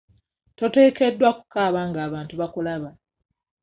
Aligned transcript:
Toteekeddwa 0.57 1.29
kukaaba 1.37 1.81
ng'abantu 1.89 2.33
bakulaba. 2.41 2.89